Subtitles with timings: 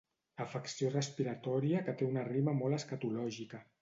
[0.45, 3.63] Afecció respiratòria que té una rima molt escatològica.